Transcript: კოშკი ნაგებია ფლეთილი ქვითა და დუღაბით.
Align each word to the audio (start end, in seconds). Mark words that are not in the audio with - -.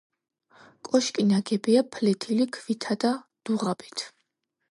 კოშკი 0.87 1.25
ნაგებია 1.31 1.83
ფლეთილი 1.97 2.47
ქვითა 2.57 2.99
და 3.05 3.11
დუღაბით. 3.51 4.05